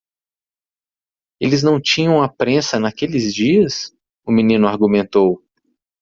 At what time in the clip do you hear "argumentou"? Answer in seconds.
4.67-5.43